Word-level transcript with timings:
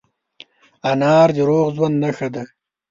انار 0.91 1.29
د 1.35 1.37
روغ 1.49 1.67
ژوند 1.75 1.95
نښه 2.03 2.27
ده. 2.33 2.43